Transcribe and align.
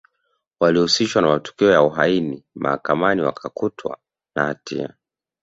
Walihusishwa 0.59 1.21
na 1.21 1.27
matukio 1.27 1.71
ya 1.71 1.81
uhaini 1.81 2.43
Mahakamani 2.55 3.21
wakakutwa 3.21 3.97
na 4.35 4.43
hatia 4.43 4.93